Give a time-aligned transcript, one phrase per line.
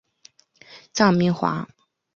[0.95, 1.67] 臧明华。